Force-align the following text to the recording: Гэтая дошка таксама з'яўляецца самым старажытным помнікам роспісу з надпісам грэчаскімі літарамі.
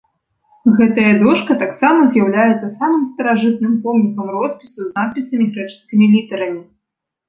Гэтая 0.79 1.11
дошка 1.23 1.57
таксама 1.65 2.07
з'яўляецца 2.15 2.71
самым 2.79 3.03
старажытным 3.13 3.79
помнікам 3.87 4.27
роспісу 4.41 4.79
з 4.91 4.93
надпісам 5.01 5.41
грэчаскімі 5.57 6.05
літарамі. 6.21 6.61